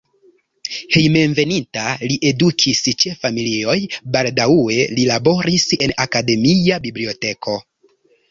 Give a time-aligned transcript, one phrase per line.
[0.93, 3.77] Hejmenveninta li edukis ĉe familioj,
[4.15, 7.59] baldaŭe li laboris en akademia biblioteko.